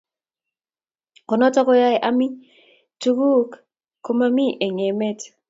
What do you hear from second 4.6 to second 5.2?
eng emet